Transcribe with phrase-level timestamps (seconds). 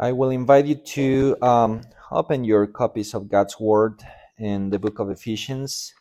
[0.00, 1.80] I will invite you to um,
[2.12, 4.00] open your copies of God's Word
[4.38, 5.92] in the book of Ephesians,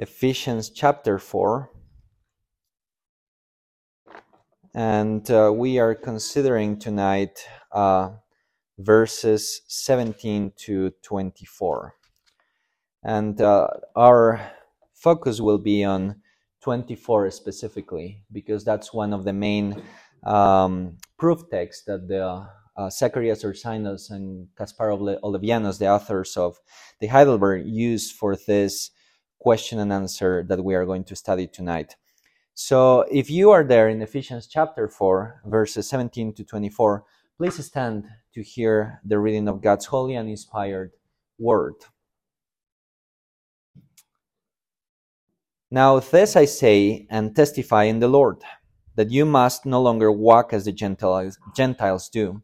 [0.00, 1.70] Ephesians chapter 4.
[4.74, 8.10] And uh, we are considering tonight uh,
[8.76, 11.94] verses 17 to 24.
[13.04, 14.50] And uh, our
[14.94, 16.22] focus will be on
[16.60, 19.80] 24 specifically, because that's one of the main
[20.24, 22.46] um, proof texts that the
[22.76, 26.58] uh, Zacharias Ursinus and Caspar Olevianus, the authors of
[27.00, 28.90] the Heidelberg, use for this
[29.38, 31.96] question and answer that we are going to study tonight.
[32.54, 37.04] So, if you are there in Ephesians chapter 4, verses 17 to 24,
[37.36, 40.92] please stand to hear the reading of God's holy and inspired
[41.38, 41.74] word.
[45.70, 48.42] Now, this I say and testify in the Lord,
[48.96, 52.42] that you must no longer walk as the Gentiles, Gentiles do,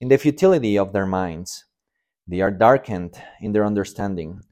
[0.00, 1.64] in the futility of their minds.
[2.26, 4.42] They are darkened in their understanding,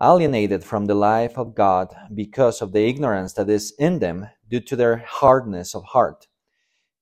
[0.00, 4.60] alienated from the life of God because of the ignorance that is in them due
[4.60, 6.28] to their hardness of heart.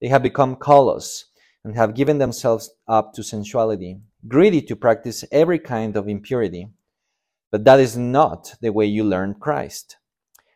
[0.00, 1.26] They have become callous
[1.62, 6.68] and have given themselves up to sensuality, greedy to practice every kind of impurity.
[7.50, 9.97] But that is not the way you learned Christ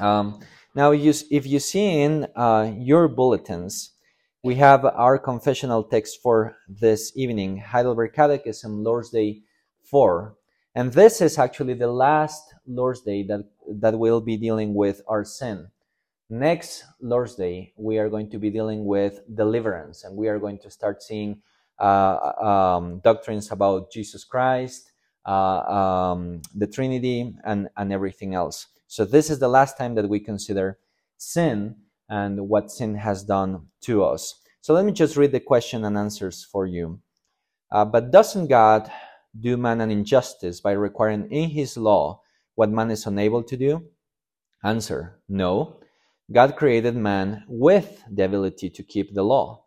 [0.00, 0.40] Um,
[0.74, 3.92] now, you, if you see in uh, your bulletins,
[4.42, 9.42] we have our confessional text for this evening, Heidelberg Catechism, Lord's Day
[9.84, 10.34] 4.
[10.74, 15.24] And this is actually the last Lord's Day that, that we'll be dealing with our
[15.24, 15.68] sin.
[16.30, 20.58] Next Lord's Day, we are going to be dealing with deliverance, and we are going
[20.60, 21.42] to start seeing
[21.78, 24.92] uh, um, doctrines about Jesus Christ,
[25.26, 28.68] uh, um, the Trinity, and, and everything else.
[28.90, 30.76] So this is the last time that we consider
[31.16, 31.76] sin
[32.08, 34.42] and what sin has done to us.
[34.62, 36.98] So let me just read the question and answers for you.
[37.70, 38.90] Uh, but doesn't God
[39.38, 42.20] do man an injustice by requiring in his law
[42.56, 43.84] what man is unable to do?
[44.64, 45.76] Answer No.
[46.32, 49.62] God created man with the ability to keep the law.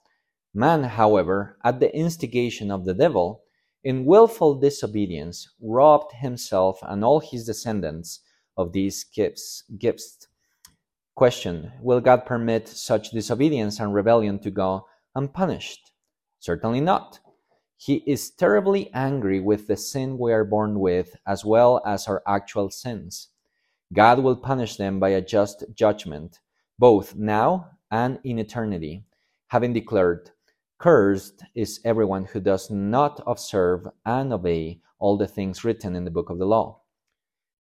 [0.53, 3.43] Man, however, at the instigation of the devil,
[3.85, 8.19] in willful disobedience, robbed himself and all his descendants
[8.57, 9.63] of these gifts.
[9.77, 10.27] gifts.
[11.15, 15.91] Question Will God permit such disobedience and rebellion to go unpunished?
[16.39, 17.19] Certainly not.
[17.77, 22.23] He is terribly angry with the sin we are born with, as well as our
[22.25, 23.29] actual sins.
[23.93, 26.39] God will punish them by a just judgment,
[26.79, 29.03] both now and in eternity,
[29.47, 30.31] having declared,
[30.79, 36.11] Cursed is everyone who does not observe and obey all the things written in the
[36.11, 36.82] book of the law.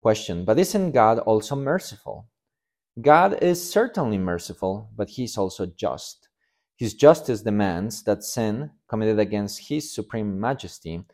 [0.00, 2.28] Question But isn't God also merciful?
[3.00, 6.28] God is certainly merciful, but He is also just.
[6.76, 11.04] His justice demands that sin committed against His supreme majesty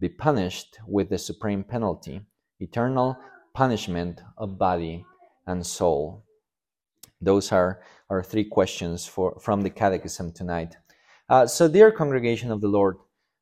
[0.00, 2.20] be punished with the supreme penalty,
[2.60, 3.16] eternal
[3.54, 5.04] punishment of body
[5.46, 6.24] and soul.
[7.20, 7.80] Those are
[8.10, 10.76] our three questions for, from the Catechism tonight.
[11.28, 12.96] Uh, so, dear congregation of the Lord,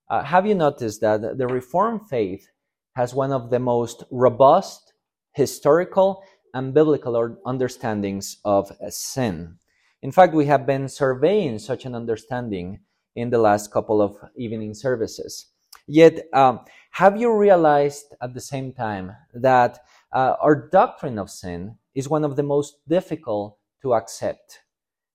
[0.09, 2.49] uh, have you noticed that the Reformed faith
[2.95, 4.92] has one of the most robust
[5.33, 6.23] historical
[6.55, 9.57] and biblical understandings of sin.
[10.03, 12.81] In fact, we have been surveying such an understanding
[13.15, 15.47] in the last couple of evening services.
[15.87, 16.61] Yet, um,
[16.93, 19.81] have you realized at the same time that
[20.13, 24.61] uh, our doctrine of sin is one of the most difficult to accept,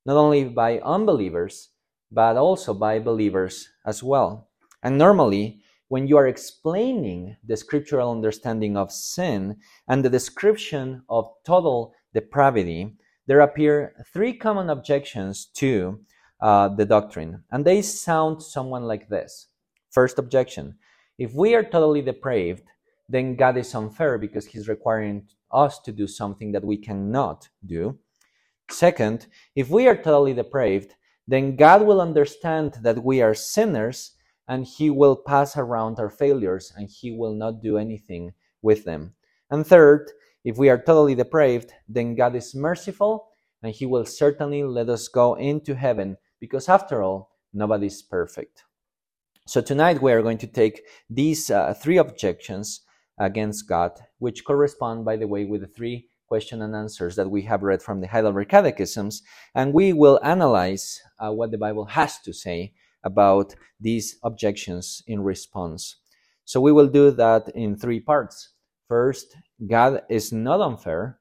[0.06, 1.70] not only by unbelievers,
[2.12, 4.50] but also by believers as well?
[4.84, 9.58] And normally, when you are explaining the scriptural understanding of sin
[9.88, 12.96] and the description of total depravity,
[13.26, 16.00] there appear three common objections to
[16.42, 17.44] uh, the doctrine.
[17.52, 19.48] And they sound someone like this.
[19.92, 20.76] First objection
[21.18, 22.64] if we are totally depraved,
[23.10, 27.98] then God is unfair because He's requiring us to do something that we cannot do.
[28.70, 30.94] Second, if we are totally depraved,
[31.28, 34.12] then God will understand that we are sinners
[34.48, 39.14] and he will pass around our failures and he will not do anything with them.
[39.50, 40.12] And third,
[40.44, 43.30] if we are totally depraved, then God is merciful
[43.62, 48.64] and he will certainly let us go into heaven because after all, nobody is perfect.
[49.46, 52.82] So tonight we are going to take these uh, three objections
[53.18, 57.44] against God, which correspond, by the way, with the three question and answers that we
[57.44, 59.24] have read from the Heidelberg Catechisms,
[59.56, 62.74] and we will analyze uh, what the Bible has to say
[63.04, 65.98] about these objections in response.
[66.46, 68.54] So we will do that in three parts.
[68.88, 69.36] First,
[69.70, 71.20] God is not unfair.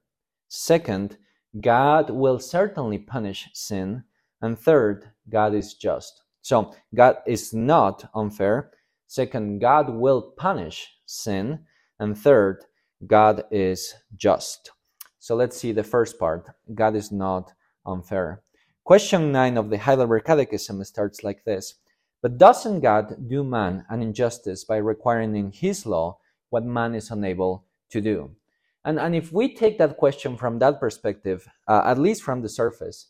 [0.48, 1.18] Second,
[1.60, 4.04] God will certainly punish sin.
[4.40, 6.22] And third, God is just.
[6.42, 8.70] So God is not unfair.
[9.08, 11.60] Second, God will punish sin.
[11.98, 12.64] And third,
[13.06, 14.70] God is just.
[15.18, 16.46] So let's see the first part.
[16.72, 17.52] God is not
[17.84, 18.42] unfair.
[18.86, 21.74] Question 9 of the Heidelberg Catechism starts like this
[22.22, 26.18] But doesn't God do man an injustice by requiring in his law
[26.50, 28.36] what man is unable to do?
[28.84, 32.48] And, and if we take that question from that perspective, uh, at least from the
[32.48, 33.08] surface,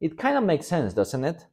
[0.00, 1.44] it kind of makes sense, doesn't it?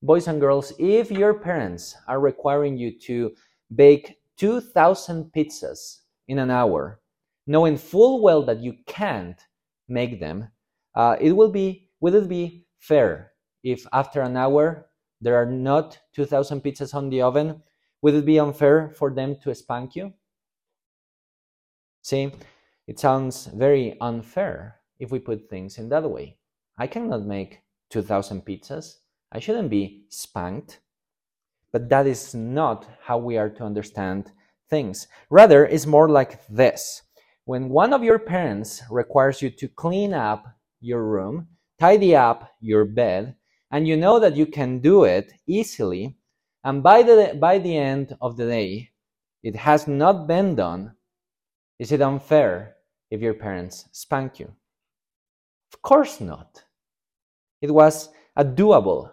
[0.00, 3.34] Boys and girls, if your parents are requiring you to
[3.74, 7.00] bake 2,000 pizzas in an hour,
[7.48, 9.40] knowing full well that you can't
[9.88, 10.52] make them,
[10.94, 13.32] uh, it will be, will it be fair
[13.62, 14.86] if after an hour
[15.20, 17.62] there are not 2,000 pizzas on the oven?
[18.02, 20.12] Would it be unfair for them to spank you?
[22.02, 22.32] See,
[22.86, 26.38] it sounds very unfair if we put things in that way.
[26.78, 27.60] I cannot make
[27.90, 28.98] 2,000 pizzas.
[29.32, 30.80] I shouldn't be spanked.
[31.72, 34.32] But that is not how we are to understand
[34.70, 35.06] things.
[35.28, 37.02] Rather, it's more like this.
[37.44, 40.46] When one of your parents requires you to clean up
[40.80, 41.48] your room,
[41.78, 43.36] tidy up your bed,
[43.70, 46.16] and you know that you can do it easily,
[46.64, 48.90] and by the, by the end of the day,
[49.42, 50.94] it has not been done,
[51.78, 52.76] is it unfair
[53.10, 54.52] if your parents spank you?
[55.72, 56.64] Of course not.
[57.60, 59.12] It was a doable,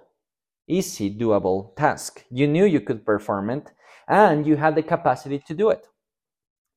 [0.68, 2.24] easy doable task.
[2.32, 3.72] You knew you could perform it
[4.08, 5.88] and you had the capacity to do it.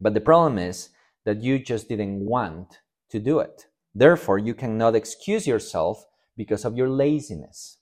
[0.00, 0.90] But the problem is
[1.24, 2.80] that you just didn't want
[3.10, 3.67] to do it.
[3.94, 6.06] Therefore, you cannot excuse yourself
[6.36, 7.78] because of your laziness.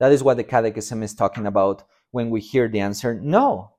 [0.00, 3.72] That is what the Catechism is talking about when we hear the answer no.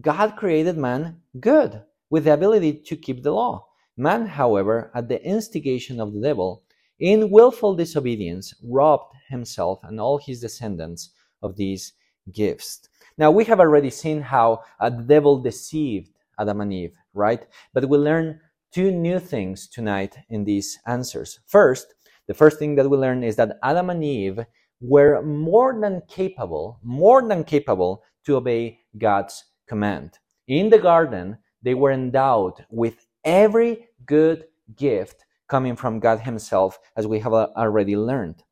[0.00, 3.66] God created man good, with the ability to keep the law.
[3.96, 6.62] Man, however, at the instigation of the devil,
[6.98, 11.10] in willful disobedience, robbed himself and all his descendants
[11.42, 11.92] of these
[12.32, 12.88] gifts.
[13.18, 17.44] Now, we have already seen how the devil deceived Adam and Eve, right?
[17.74, 18.40] But we learn
[18.72, 21.40] two new things tonight in these answers.
[21.46, 21.94] First,
[22.26, 24.40] the first thing that we learn is that Adam and Eve
[24.80, 30.18] were more than capable, more than capable to obey God's command.
[30.48, 34.44] In the garden, they were endowed with every good
[34.76, 38.42] gift coming from God Himself, as we have already learned.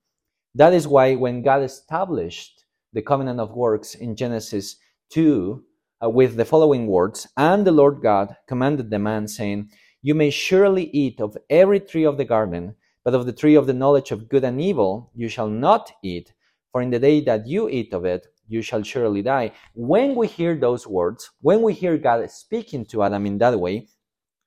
[0.54, 4.76] That is why when God established the covenant of works in Genesis
[5.10, 5.64] 2
[6.02, 9.70] uh, with the following words And the Lord God commanded the man, saying,
[10.02, 12.74] You may surely eat of every tree of the garden,
[13.04, 16.32] but of the tree of the knowledge of good and evil you shall not eat,
[16.72, 19.52] for in the day that you eat of it, you shall surely die.
[19.74, 23.88] When we hear those words, when we hear God speaking to Adam in that way,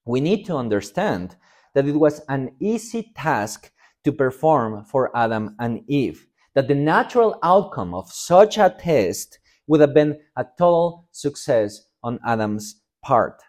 [0.06, 1.36] we need to understand
[1.76, 3.72] that it was an easy task
[4.04, 6.26] to perform for Adam and Eve,
[6.56, 12.20] that the natural outcome of such a test would have been a total success on
[12.25, 13.42] Adam's part.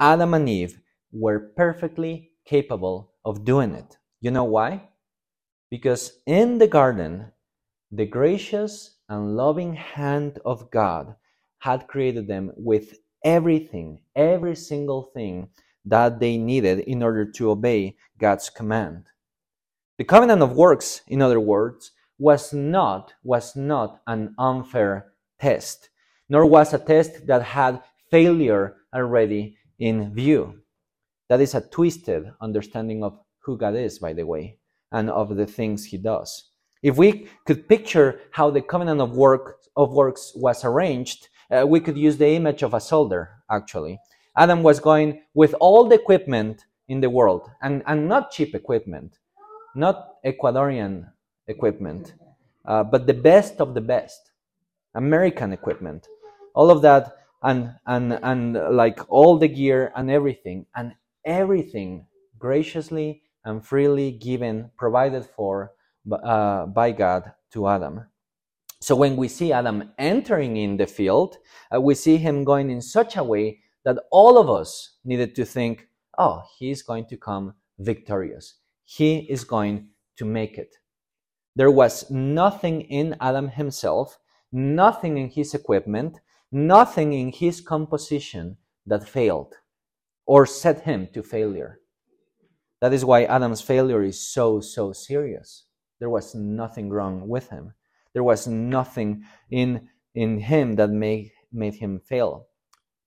[0.00, 0.80] Adam and Eve
[1.18, 3.96] were perfectly capable of doing it.
[4.20, 4.88] You know why?
[5.70, 7.32] Because in the garden,
[7.90, 11.14] the gracious and loving hand of God
[11.58, 15.48] had created them with everything, every single thing
[15.84, 19.06] that they needed in order to obey God's command.
[19.98, 25.90] The covenant of works, in other words, was not was not an unfair test,
[26.28, 30.60] nor was a test that had failure already in view.
[31.28, 34.58] That is a twisted understanding of who God is, by the way,
[34.92, 36.50] and of the things he does.
[36.82, 41.80] If we could picture how the covenant of work of works was arranged, uh, we
[41.80, 43.98] could use the image of a soldier, actually.
[44.36, 49.18] Adam was going with all the equipment in the world, and, and not cheap equipment,
[49.74, 51.10] not Ecuadorian
[51.48, 52.14] equipment,
[52.66, 54.30] uh, but the best of the best.
[54.94, 56.08] American equipment,
[56.54, 60.94] all of that, and and and like all the gear and everything, and
[61.26, 62.06] everything
[62.38, 65.72] graciously and freely given, provided for
[66.10, 68.06] uh, by God to Adam.
[68.80, 71.36] So when we see Adam entering in the field,
[71.74, 75.44] uh, we see him going in such a way that all of us needed to
[75.44, 78.54] think, oh, he's going to come victorious.
[78.84, 80.74] He is going to make it.
[81.54, 84.18] There was nothing in Adam himself
[84.52, 86.18] nothing in his equipment,
[86.50, 88.56] nothing in his composition
[88.86, 89.54] that failed
[90.26, 91.80] or set him to failure.
[92.80, 95.64] That is why Adam's failure is so, so serious.
[95.98, 97.72] There was nothing wrong with him.
[98.12, 102.48] There was nothing in, in him that made, made him fail.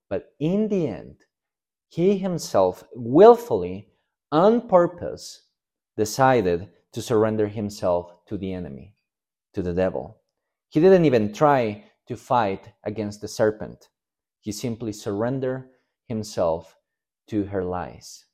[0.10, 1.18] But in the end,
[1.88, 3.90] he himself willfully,
[4.32, 5.44] on purpose,
[5.98, 8.96] decided to surrender himself to the enemy,
[9.54, 10.22] to the devil.
[10.70, 13.90] He didn't even try to fight against the serpent.
[14.40, 15.70] He simply surrendered
[16.08, 16.76] himself
[17.30, 18.26] to her lies.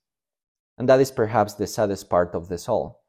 [0.77, 3.03] And that is perhaps the saddest part of this all.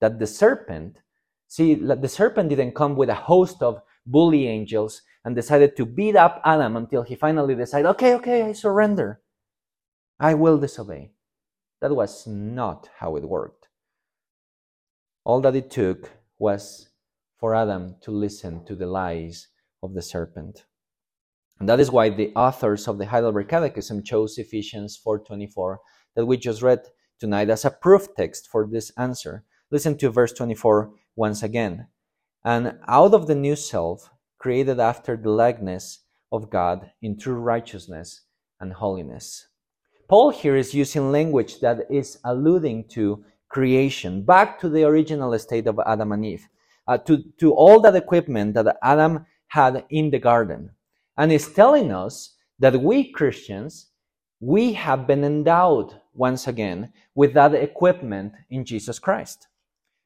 [0.00, 1.02] That the serpent,
[1.46, 6.16] see, the serpent didn't come with a host of bully angels and decided to beat
[6.16, 9.20] up Adam until he finally decided, okay, okay, I surrender.
[10.18, 11.12] I will disobey.
[11.80, 13.68] That was not how it worked.
[15.24, 16.88] All that it took was
[17.38, 19.48] for Adam to listen to the lies
[19.82, 20.64] of the serpent.
[21.62, 25.78] And that is why the authors of the Heidelberg Catechism chose Ephesians 4:24
[26.16, 26.88] that we just read
[27.20, 29.44] tonight as a proof text for this answer.
[29.70, 31.86] Listen to verse 24 once again.
[32.44, 36.00] And out of the new self, created after the likeness
[36.32, 38.22] of God in true righteousness
[38.58, 39.46] and holiness.
[40.08, 45.68] Paul here is using language that is alluding to creation, back to the original state
[45.68, 46.48] of Adam and Eve,
[46.88, 50.72] uh, to, to all that equipment that Adam had in the garden.
[51.16, 53.90] And is telling us that we Christians,
[54.40, 59.48] we have been endowed once again with that equipment in Jesus Christ.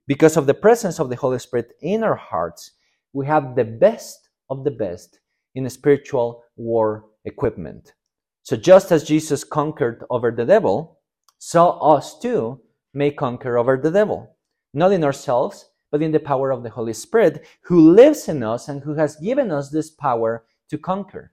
[0.07, 2.73] Because of the presence of the Holy Spirit in our hearts,
[3.13, 5.21] we have the best of the best
[5.55, 7.95] in spiritual war equipment.
[8.43, 11.01] So just as Jesus conquered over the devil,
[11.39, 12.61] so us too
[12.95, 14.37] may conquer over the devil.
[14.73, 18.69] Not in ourselves, but in the power of the Holy Spirit who lives in us
[18.69, 21.33] and who has given us this power to conquer,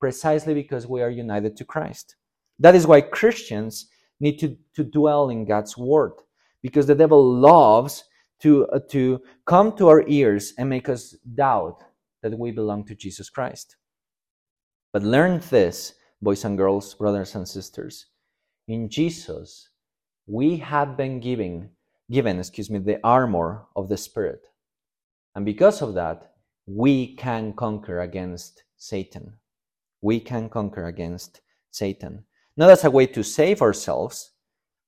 [0.00, 2.16] precisely because we are united to Christ.
[2.58, 3.88] That is why Christians
[4.20, 6.12] need to, to dwell in God's word,
[6.62, 8.04] because the devil loves
[8.40, 11.84] to, uh, to come to our ears and make us doubt
[12.22, 13.76] that we belong to Jesus Christ.
[14.92, 18.06] But learn this, boys and girls, brothers and sisters.
[18.68, 19.70] In Jesus,
[20.26, 21.70] we have been given,
[22.10, 24.42] given, excuse me, the armor of the Spirit.
[25.34, 26.31] And because of that,
[26.66, 29.34] we can conquer against Satan.
[30.00, 31.40] We can conquer against
[31.70, 32.24] Satan.
[32.56, 34.32] Not as a way to save ourselves,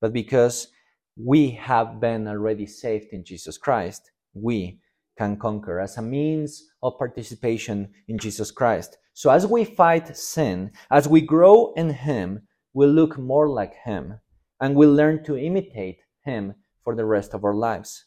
[0.00, 0.68] but because
[1.16, 4.80] we have been already saved in Jesus Christ, we
[5.16, 8.98] can conquer as a means of participation in Jesus Christ.
[9.12, 14.18] So as we fight sin, as we grow in Him, we look more like Him
[14.60, 18.04] and we learn to imitate Him for the rest of our lives.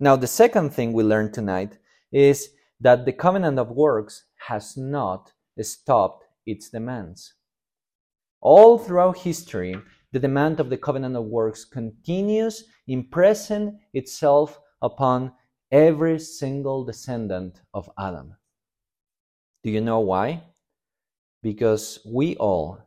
[0.00, 1.78] Now, the second thing we learned tonight
[2.12, 7.34] is that the covenant of works has not stopped its demands.
[8.40, 9.74] All throughout history,
[10.12, 15.32] the demand of the covenant of works continues impressing itself upon
[15.70, 18.36] every single descendant of Adam.
[19.64, 20.44] Do you know why?
[21.42, 22.78] Because we all,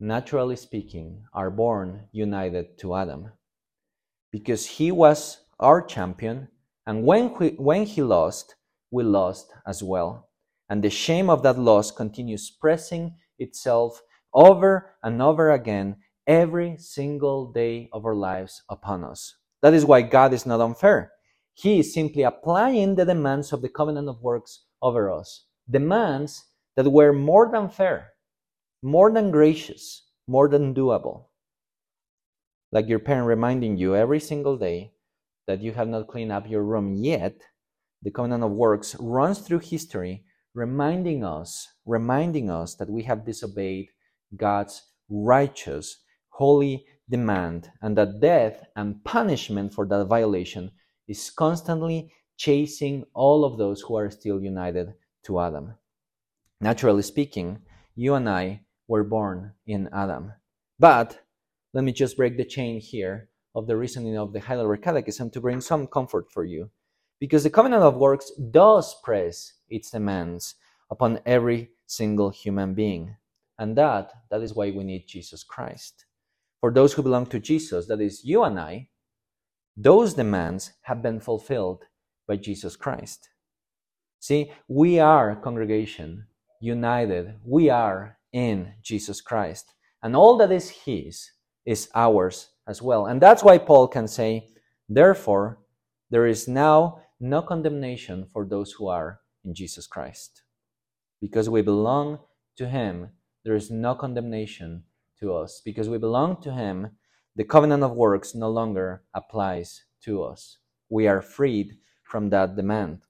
[0.00, 3.30] naturally speaking, are born united to Adam.
[4.32, 6.48] Because he was our champion,
[6.86, 8.54] and when, we, when he lost,
[8.90, 10.28] we lost as well.
[10.68, 14.02] And the shame of that loss continues pressing itself
[14.34, 19.36] over and over again every single day of our lives upon us.
[19.62, 21.12] That is why God is not unfair.
[21.54, 25.46] He is simply applying the demands of the covenant of works over us.
[25.70, 26.44] Demands
[26.76, 28.12] that were more than fair,
[28.82, 31.26] more than gracious, more than doable.
[32.72, 34.92] Like your parent reminding you every single day
[35.46, 37.40] that you have not cleaned up your room yet,
[38.02, 40.24] the covenant of works runs through history,
[40.54, 43.88] reminding us, reminding us that we have disobeyed
[44.36, 50.70] God's righteous, holy demand, and that death and punishment for that violation
[51.08, 55.74] is constantly chasing all of those who are still united to Adam.
[56.60, 57.58] Naturally speaking,
[57.94, 60.32] you and I were born in Adam.
[60.78, 61.18] But
[61.72, 65.40] let me just break the chain here of the reasoning of the Heidelberg Catechism to
[65.40, 66.70] bring some comfort for you.
[67.20, 70.56] Because the covenant of works does press its demands
[70.90, 73.16] upon every single human being.
[73.58, 76.04] And that, that is why we need Jesus Christ.
[76.60, 78.88] For those who belong to Jesus, that is you and I,
[79.76, 81.84] those demands have been fulfilled
[82.26, 83.28] by Jesus Christ.
[84.20, 86.26] See, we are congregation
[86.60, 87.34] united.
[87.44, 89.72] We are in Jesus Christ.
[90.02, 91.30] And all that is His
[91.64, 93.06] is ours as well.
[93.06, 94.48] And that's why Paul can say,
[94.88, 95.58] Therefore,
[96.10, 100.42] there is now no condemnation for those who are in Jesus Christ.
[101.20, 102.18] Because we belong
[102.56, 103.10] to Him,
[103.44, 104.84] there is no condemnation
[105.20, 105.62] to us.
[105.64, 106.90] Because we belong to Him,
[107.36, 110.58] the covenant of works no longer applies to us.
[110.88, 113.00] We are freed from that demand.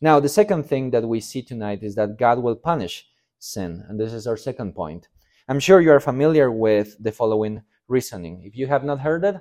[0.00, 3.06] Now, the second thing that we see tonight is that God will punish
[3.38, 3.84] sin.
[3.88, 5.08] And this is our second point.
[5.48, 8.42] I'm sure you are familiar with the following reasoning.
[8.44, 9.36] If you have not heard it,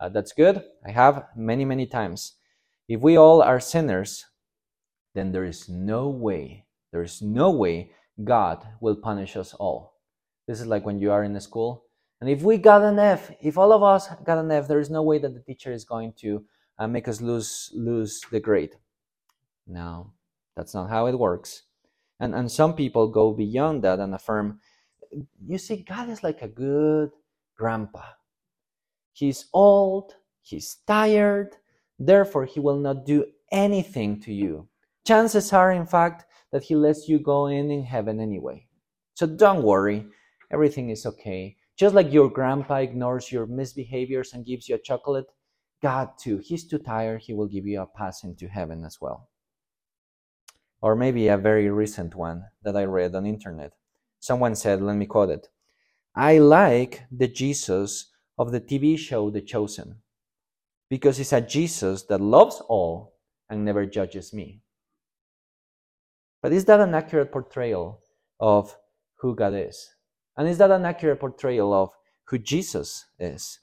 [0.00, 0.64] uh, that's good.
[0.86, 2.34] I have many, many times.
[2.92, 4.26] If we all are sinners,
[5.14, 9.94] then there is no way, there is no way God will punish us all.
[10.46, 11.86] This is like when you are in school.
[12.20, 14.90] And if we got an F, if all of us got an F, there is
[14.90, 16.44] no way that the teacher is going to
[16.78, 18.76] uh, make us lose lose the grade.
[19.66, 20.12] No,
[20.54, 21.62] that's not how it works.
[22.20, 24.60] And and some people go beyond that and affirm,
[25.42, 27.12] you see, God is like a good
[27.56, 28.04] grandpa.
[29.14, 31.56] He's old, he's tired,
[31.98, 34.68] therefore he will not do anything to you.
[35.06, 38.66] Chances are, in fact, that he lets you go in in heaven anyway.
[39.14, 40.06] So don't worry,
[40.50, 41.56] everything is okay.
[41.76, 45.26] Just like your grandpa ignores your misbehaviors and gives you a chocolate,
[45.82, 49.28] God too, he's too tired, he will give you a pass into heaven as well.
[50.80, 53.72] Or maybe a very recent one that I read on internet.
[54.20, 55.48] Someone said, let me quote it.
[56.14, 60.01] I like the Jesus of the TV show The Chosen
[60.92, 63.14] because it's a Jesus that loves all
[63.48, 64.60] and never judges me.
[66.42, 68.02] But is that an accurate portrayal
[68.38, 68.76] of
[69.14, 69.88] who God is?
[70.36, 71.92] And is that an accurate portrayal of
[72.24, 73.58] who Jesus is?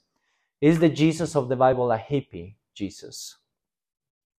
[0.60, 3.36] Is the Jesus of the Bible a hippie Jesus?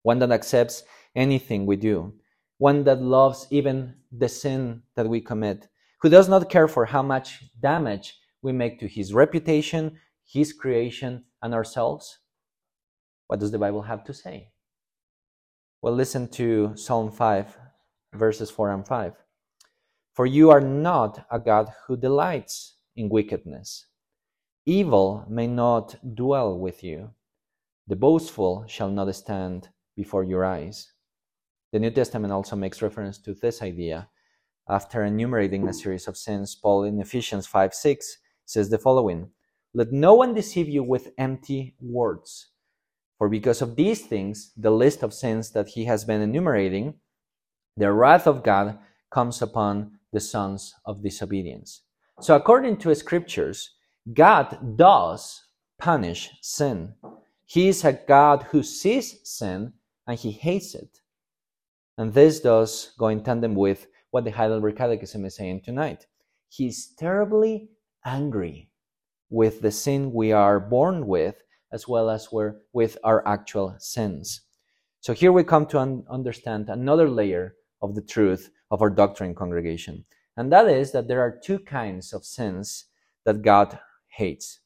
[0.02, 0.82] One that accepts
[1.14, 2.12] anything we do,
[2.58, 5.68] one that loves even the sin that we commit,
[6.00, 11.22] who does not care for how much damage we make to his reputation, his creation,
[11.40, 12.18] and ourselves?
[13.30, 14.50] What does the Bible have to say?
[15.82, 17.56] Well, listen to Psalm 5,
[18.12, 19.12] verses 4 and 5.
[20.14, 23.86] For you are not a God who delights in wickedness.
[24.66, 27.10] Evil may not dwell with you.
[27.86, 30.90] The boastful shall not stand before your eyes.
[31.70, 34.08] The New Testament also makes reference to this idea.
[34.68, 39.30] After enumerating a series of sins, Paul in Ephesians 5 6 says the following
[39.72, 42.49] Let no one deceive you with empty words.
[43.20, 46.94] For because of these things, the list of sins that he has been enumerating,
[47.76, 48.78] the wrath of God
[49.10, 51.82] comes upon the sons of disobedience.
[52.22, 53.74] So, according to scriptures,
[54.14, 55.44] God does
[55.78, 56.94] punish sin.
[57.44, 59.74] He is a God who sees sin
[60.06, 61.00] and he hates it.
[61.98, 66.06] And this does go in tandem with what the Heidelberg Catechism is saying tonight.
[66.48, 67.68] He's terribly
[68.02, 68.70] angry
[69.28, 71.34] with the sin we are born with,
[71.72, 72.28] as well as
[72.72, 74.42] with our actual sins.
[75.00, 79.34] So here we come to un- understand another layer of the truth of our doctrine
[79.34, 80.04] congregation.
[80.36, 82.86] And that is that there are two kinds of sins
[83.24, 83.78] that God
[84.08, 84.60] hates.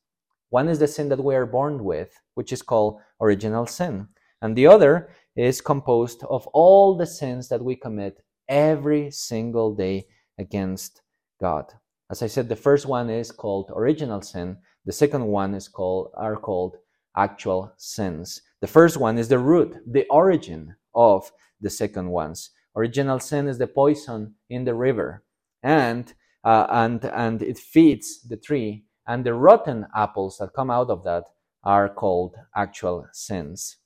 [0.51, 4.09] One is the sin that we are born with, which is called original sin.
[4.43, 10.07] And the other is composed of all the sins that we commit every single day
[10.38, 11.03] against
[11.40, 11.73] God.
[12.11, 14.59] As I said, the first one is called original sin.
[14.85, 16.77] The second one is called are called
[17.16, 18.42] actual sins.
[18.61, 22.50] The first one is the root, the origin of the second ones.
[22.77, 25.22] Original sin is the poison in the river,
[25.62, 26.12] and
[26.44, 28.85] uh, and and it feeds the tree.
[29.07, 31.24] And the rotten apples that come out of that
[31.62, 33.77] are called actual sins.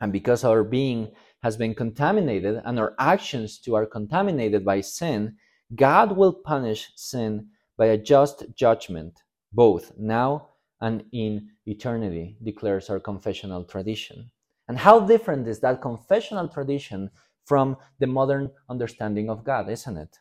[0.00, 5.36] And because our being has been contaminated and our actions too are contaminated by sin,
[5.74, 10.47] God will punish sin by a just judgment, both now
[10.80, 14.30] and in eternity, declares our confessional tradition.
[14.68, 17.10] And how different is that confessional tradition
[17.46, 20.18] from the modern understanding of God, isn't it?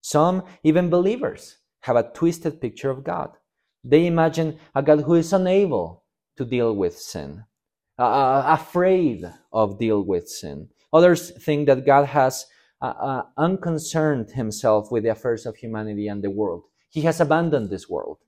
[0.00, 3.30] Some, even believers, have a twisted picture of God.
[3.84, 6.04] They imagine a God who is unable
[6.36, 7.44] to deal with sin,
[7.98, 10.68] uh, afraid of deal with sin.
[10.92, 12.46] Others think that God has
[12.80, 16.64] uh, uh, unconcerned himself with the affairs of humanity and the world.
[16.88, 18.18] He has abandoned this world.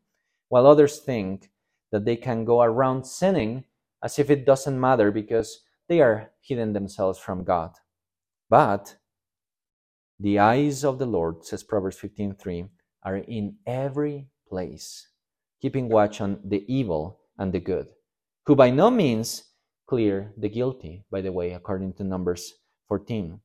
[0.49, 1.51] While others think
[1.93, 3.65] that they can go around sinning
[4.03, 7.73] as if it doesn't matter because they are hidden themselves from God.
[8.49, 8.97] But
[10.19, 12.69] the eyes of the Lord, says Proverbs 15:3,
[13.03, 15.09] are in every place,
[15.61, 17.89] keeping watch on the evil and the good,
[18.47, 19.45] who by no means
[19.87, 22.55] clear the guilty, by the way, according to Numbers
[22.89, 23.41] 14.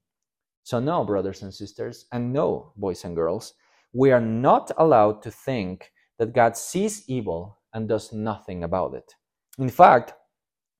[0.63, 3.53] So, no, brothers and sisters, and no, boys and girls,
[3.93, 9.15] we are not allowed to think that God sees evil and does nothing about it.
[9.57, 10.13] In fact,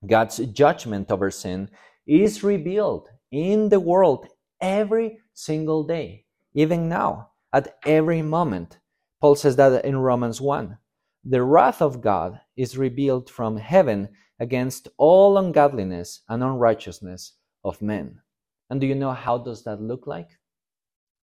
[0.06, 1.70] God's judgment over sin
[2.06, 4.26] is revealed in the world
[4.60, 6.24] every single day.
[6.54, 8.78] even now, at every moment.
[9.20, 10.76] Paul says that in Romans 1.
[11.24, 14.08] The wrath of God is revealed from heaven
[14.40, 18.20] against all ungodliness and unrighteousness of men.
[18.68, 20.30] And do you know how does that look like?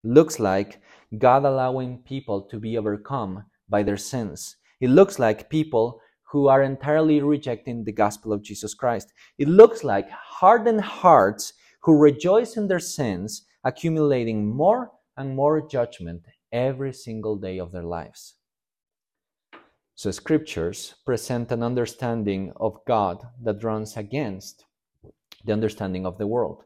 [0.03, 0.81] Looks like
[1.17, 4.55] God allowing people to be overcome by their sins.
[4.81, 9.13] It looks like people who are entirely rejecting the gospel of Jesus Christ.
[9.37, 16.25] It looks like hardened hearts who rejoice in their sins, accumulating more and more judgment
[16.51, 18.35] every single day of their lives.
[19.95, 24.65] So, scriptures present an understanding of God that runs against
[25.45, 26.63] the understanding of the world.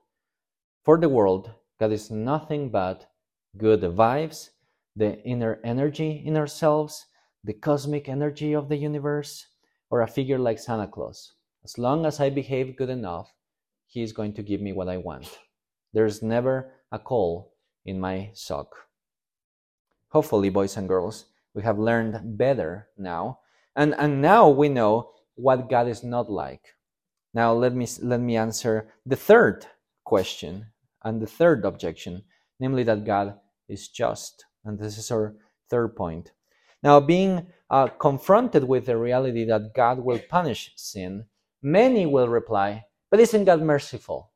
[0.83, 3.07] For the world, God is nothing but
[3.57, 4.51] good vibes,
[4.95, 7.05] the inner energy in ourselves,
[7.45, 9.45] the cosmic energy of the universe,
[9.91, 11.33] or a figure like Santa Claus.
[11.63, 13.31] As long as I behave good enough,
[13.85, 15.39] he is going to give me what I want.
[15.93, 17.53] There's never a call
[17.85, 18.75] in my sock.
[20.09, 23.39] Hopefully, boys and girls, we have learned better now.
[23.75, 26.73] And, and now we know what God is not like.
[27.33, 29.67] Now let me let me answer the third
[30.03, 30.67] question
[31.03, 32.23] and the third objection,
[32.59, 34.45] namely that God is just.
[34.63, 35.35] And this is our
[35.69, 36.31] third point.
[36.85, 41.25] Now, being uh, confronted with the reality that God will punish sin,
[41.63, 44.31] many will reply, But isn't God merciful?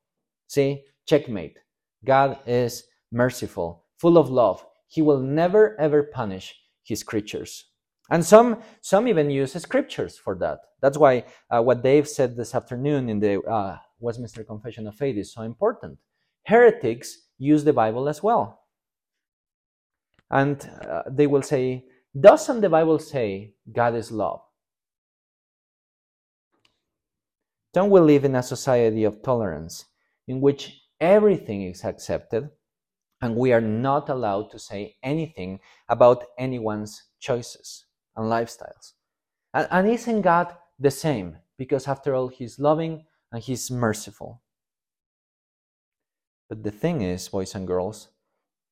[0.48, 1.60] See, checkmate.
[2.04, 4.66] God is merciful, full of love.
[4.88, 7.66] He will never ever punish his creatures.
[8.10, 10.58] And some, some even use scriptures for that.
[10.82, 15.18] That's why uh, what Dave said this afternoon in the uh, Westminster Confession of Faith
[15.18, 16.00] is so important.
[16.48, 18.62] Heretics use the Bible as well.
[20.32, 21.86] And uh, they will say,
[22.18, 24.42] Doesn't the Bible say God is love?
[27.74, 29.86] Don't we live in a society of tolerance
[30.28, 32.50] in which everything is accepted
[33.22, 38.94] and we are not allowed to say anything about anyone's choices and lifestyles?
[39.54, 41.38] And, and isn't God the same?
[41.60, 44.42] Because after all, He's loving and He's merciful.
[46.50, 48.08] But the thing is, boys and girls,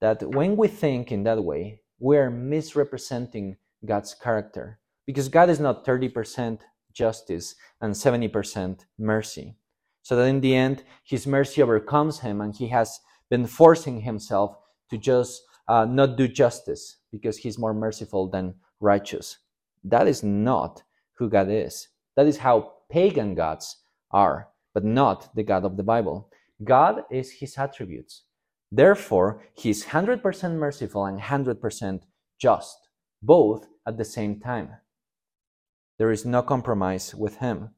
[0.01, 5.59] that when we think in that way, we are misrepresenting God's character because God is
[5.59, 6.59] not 30%
[6.93, 9.55] justice and 70% mercy.
[10.03, 14.57] So that in the end, his mercy overcomes him and he has been forcing himself
[14.89, 19.37] to just uh, not do justice because he's more merciful than righteous.
[19.83, 20.83] That is not
[21.15, 21.89] who God is.
[22.15, 23.77] That is how pagan gods
[24.11, 26.29] are, but not the God of the Bible.
[26.63, 28.23] God is his attributes.
[28.71, 32.01] Therefore, he is 100% merciful and 100%
[32.37, 32.89] just,
[33.21, 34.69] both at the same time.
[35.97, 37.69] There is no compromise with him.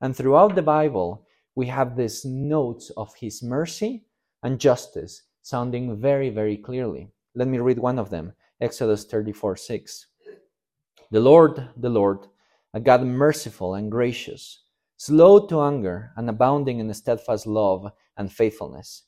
[0.00, 4.04] And throughout the Bible, we have these notes of his mercy
[4.42, 7.08] and justice sounding very, very clearly.
[7.34, 10.06] Let me read one of them Exodus 34 6.
[11.10, 12.26] The Lord, the Lord,
[12.72, 14.62] a God merciful and gracious,
[14.96, 19.02] slow to anger and abounding in steadfast love and faithfulness.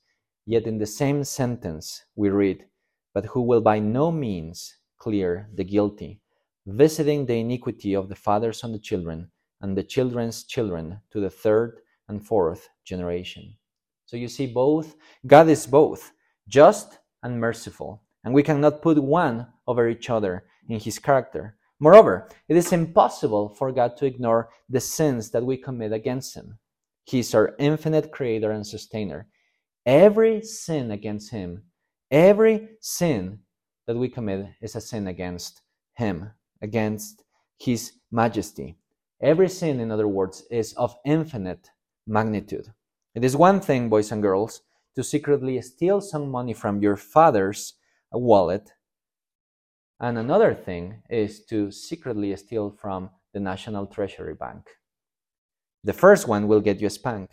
[0.49, 2.65] Yet in the same sentence we read,
[3.13, 6.23] But who will by no means clear the guilty,
[6.67, 9.31] visiting the iniquity of the fathers on the children,
[9.61, 13.59] and the children's children to the third and fourth generation.
[14.07, 16.13] So you see, both God is both
[16.49, 21.59] just and merciful, and we cannot put one over each other in his character.
[21.79, 26.59] Moreover, it is impossible for God to ignore the sins that we commit against him.
[27.05, 29.29] He is our infinite creator and sustainer.
[29.89, 31.63] Every sin against him,
[32.11, 33.39] every sin
[33.87, 35.63] that we commit is a sin against
[35.95, 37.25] him against
[37.59, 38.77] his majesty.
[39.23, 41.71] Every sin, in other words, is of infinite
[42.07, 42.67] magnitude.
[43.15, 44.61] It is one thing, boys and girls,
[44.95, 47.73] to secretly steal some money from your father's
[48.13, 48.71] wallet,
[50.01, 54.69] and another thing is to secretly steal from the National Treasury Bank.
[55.83, 57.31] The first one will get you a spank.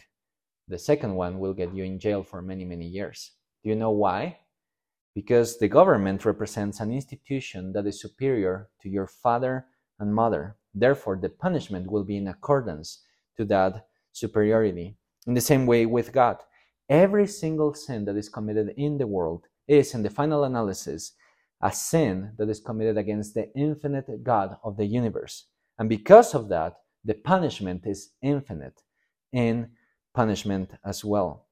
[0.68, 3.32] The second one will get you in jail for many, many years.
[3.64, 4.40] Do you know why?
[5.16, 9.66] because the government represents an institution that is superior to your father
[9.98, 10.58] and mother.
[10.74, 13.02] Therefore, the punishment will be in accordance
[13.38, 14.98] to that superiority.
[15.26, 16.38] In the same way with God,
[16.90, 21.14] every single sin that is committed in the world is, in the final analysis,
[21.62, 25.48] a sin that is committed against the infinite God of the universe.
[25.80, 26.76] And because of that,
[27.06, 28.82] the punishment is infinite
[29.32, 29.70] in
[30.16, 31.46] punishment as well.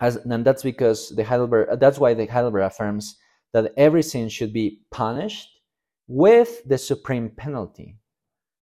[0.00, 3.16] As, and that's because the Heidelberg, uh, that's why the Heidelberg affirms
[3.52, 5.48] that every sin should be punished
[6.08, 7.98] with the supreme penalty,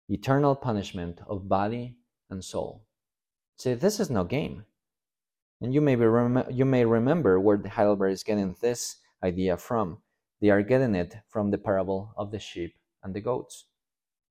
[0.08, 1.96] eternal punishment of body
[2.30, 2.84] and soul.
[3.56, 4.64] See, this is no game.
[5.60, 9.56] And you may, be rem- you may remember where the Heidelberg is getting this idea
[9.56, 9.98] from?
[10.40, 13.66] They are getting it from the parable of the sheep and the goats.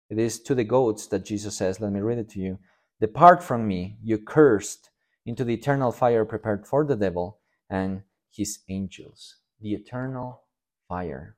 [0.09, 2.59] It is to the goats that Jesus says, let me read it to you
[2.99, 4.90] Depart from me, you cursed,
[5.25, 9.37] into the eternal fire prepared for the devil and his angels.
[9.59, 10.43] The eternal
[10.87, 11.37] fire.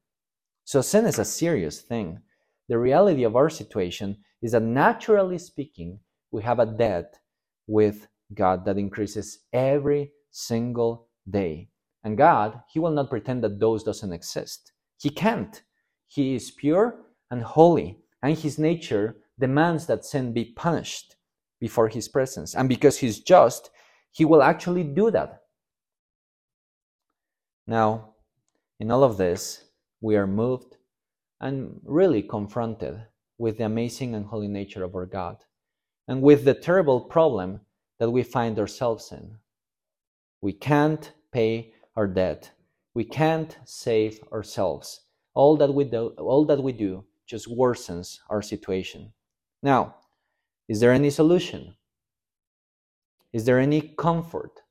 [0.63, 2.19] So sin is a serious thing.
[2.69, 5.99] The reality of our situation is that naturally speaking,
[6.31, 7.19] we have a debt
[7.67, 11.69] with God that increases every single day.
[12.03, 14.71] And God, He will not pretend that those doesn't exist.
[14.99, 15.61] He can't.
[16.07, 16.99] He is pure
[17.31, 21.15] and holy, and His nature demands that sin be punished
[21.59, 22.55] before His presence.
[22.55, 23.69] And because He's just,
[24.13, 25.41] He will actually do that.
[27.67, 28.13] Now,
[28.79, 29.65] in all of this,
[30.01, 30.77] we are moved
[31.41, 33.01] and really confronted
[33.37, 35.37] with the amazing and holy nature of our God
[36.07, 37.59] and with the terrible problem
[37.99, 39.35] that we find ourselves in.
[40.41, 42.51] We can't pay our debt.
[42.93, 45.01] We can't save ourselves.
[45.33, 49.11] All that we do, all that we do just worsens our situation.
[49.63, 49.95] Now,
[50.67, 51.75] is there any solution?
[53.33, 54.61] Is there any comfort?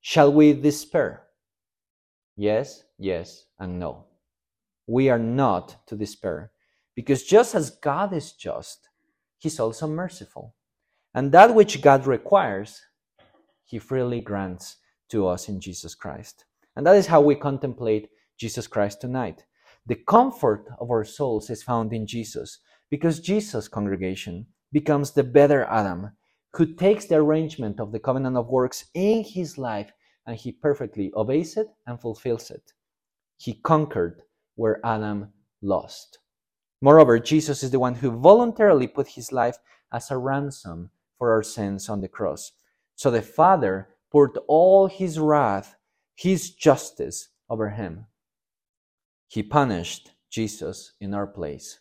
[0.00, 1.24] Shall we despair?
[2.34, 4.06] Yes, yes, and no.
[4.86, 6.52] We are not to despair
[6.96, 8.88] because just as God is just,
[9.38, 10.54] He's also merciful.
[11.14, 12.80] And that which God requires,
[13.66, 14.76] He freely grants
[15.10, 16.46] to us in Jesus Christ.
[16.74, 19.44] And that is how we contemplate Jesus Christ tonight.
[19.84, 25.64] The comfort of our souls is found in Jesus because Jesus, congregation, becomes the better
[25.64, 26.12] Adam
[26.58, 29.92] who takes the arrangement of the covenant of works in his life
[30.26, 32.72] and he perfectly obeys it and fulfills it.
[33.36, 34.22] He conquered
[34.56, 36.18] where Adam lost.
[36.80, 39.56] Moreover, Jesus is the one who voluntarily put his life
[39.92, 42.50] as a ransom for our sins on the cross.
[42.96, 45.76] So the Father poured all his wrath,
[46.16, 48.06] his justice over him.
[49.28, 51.78] He punished Jesus in our place.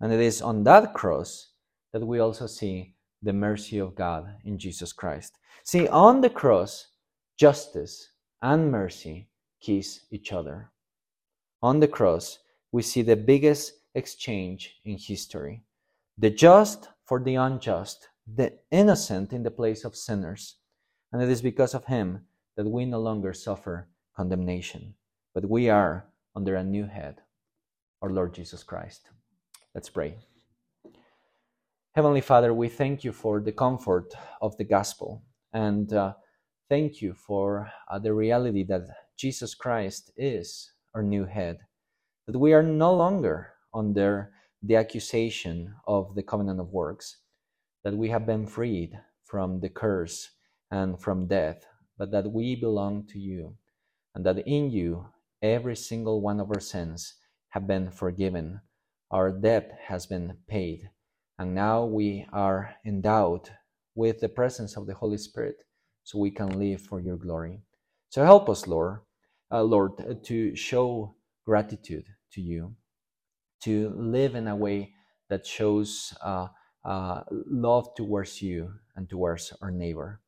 [0.00, 1.52] And it is on that cross
[1.92, 5.38] that we also see the mercy of God in Jesus Christ.
[5.64, 6.88] See, on the cross,
[7.36, 8.10] justice
[8.42, 9.28] and mercy
[9.60, 10.70] kiss each other.
[11.62, 12.38] On the cross,
[12.72, 15.62] we see the biggest exchange in history
[16.20, 20.56] the just for the unjust, the innocent in the place of sinners.
[21.12, 24.94] And it is because of him that we no longer suffer condemnation,
[25.32, 26.04] but we are
[26.36, 27.22] under a new head,
[28.02, 29.08] our Lord Jesus Christ.
[29.74, 30.16] Let's pray.
[31.92, 36.12] Heavenly Father, we thank you for the comfort of the gospel and uh,
[36.68, 38.82] thank you for uh, the reality that
[39.16, 41.58] Jesus Christ is our new head,
[42.28, 44.30] that we are no longer under
[44.62, 47.16] the accusation of the covenant of works,
[47.82, 48.92] that we have been freed
[49.24, 50.30] from the curse
[50.70, 51.66] and from death,
[51.98, 53.56] but that we belong to you,
[54.14, 55.06] and that in you
[55.42, 57.14] every single one of our sins
[57.48, 58.60] have been forgiven,
[59.10, 60.88] our debt has been paid,
[61.40, 63.48] and now we are endowed
[63.94, 65.56] with the presence of the Holy Spirit
[66.04, 67.62] so we can live for your glory.
[68.10, 69.00] So help us, Lord,
[69.50, 71.14] uh, Lord, to show
[71.46, 72.74] gratitude to you
[73.62, 74.92] to live in a way
[75.30, 76.48] that shows uh,
[76.84, 80.20] uh, love towards you and towards our neighbor.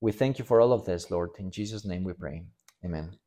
[0.00, 1.30] We thank you for all of this, Lord.
[1.38, 2.44] In Jesus' name we pray.
[2.84, 3.18] Amen.